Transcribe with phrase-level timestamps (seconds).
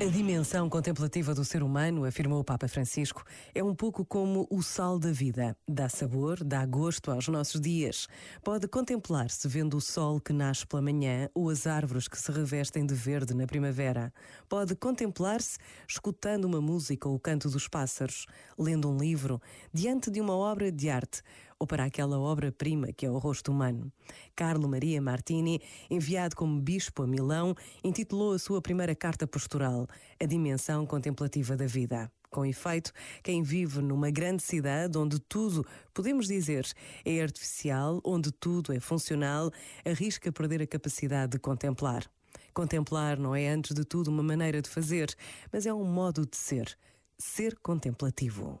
[0.00, 4.62] A dimensão contemplativa do ser humano, afirmou o Papa Francisco, é um pouco como o
[4.62, 5.56] sal da vida.
[5.66, 8.06] Dá sabor, dá gosto aos nossos dias.
[8.44, 12.86] Pode contemplar-se vendo o sol que nasce pela manhã ou as árvores que se revestem
[12.86, 14.12] de verde na primavera.
[14.48, 15.58] Pode contemplar-se
[15.88, 18.26] escutando uma música ou o canto dos pássaros,
[18.56, 21.22] lendo um livro, diante de uma obra de arte
[21.58, 23.92] ou para aquela obra-prima que é o rosto humano.
[24.34, 29.86] Carlo Maria Martini, enviado como bispo a Milão, intitulou a sua primeira carta pastoral
[30.20, 32.10] A Dimensão Contemplativa da Vida.
[32.30, 36.66] Com efeito, quem vive numa grande cidade onde tudo, podemos dizer,
[37.04, 39.50] é artificial, onde tudo é funcional,
[39.84, 42.04] arrisca perder a capacidade de contemplar.
[42.52, 45.14] Contemplar não é, antes de tudo, uma maneira de fazer,
[45.50, 46.76] mas é um modo de ser.
[47.16, 48.60] Ser contemplativo.